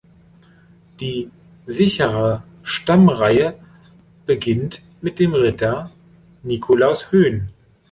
[0.99, 1.29] Die
[1.65, 3.59] sichere Stammreihe
[4.25, 5.91] beginnt mit dem Ritter
[6.41, 7.49] Nicolaus Hoen.